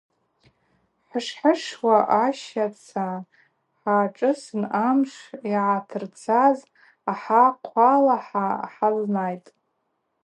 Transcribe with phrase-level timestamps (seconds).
[1.09, 3.07] Хӏхӏышхӏышуа ащаца
[3.79, 6.59] хӏашӏысын амшв ъагӏатырцаз
[7.11, 9.49] ахӏахъвалахӏа хӏазнайтӏ.